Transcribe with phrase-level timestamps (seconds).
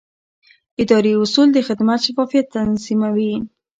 [0.81, 3.33] اداري اصول د خدمت شفافیت تضمینوي.